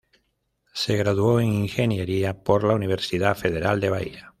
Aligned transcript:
Se 0.73 0.97
graduó 0.97 1.39
en 1.39 1.49
ingeniería 1.53 2.43
por 2.43 2.63
la 2.63 2.73
Universidad 2.73 3.37
Federal 3.37 3.79
de 3.79 3.89
Bahía. 3.91 4.29